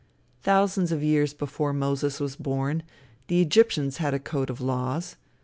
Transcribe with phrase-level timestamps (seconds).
[0.41, 2.81] Thousands of years before Moses was born,
[3.27, 5.15] the Egyptians had a code of laws.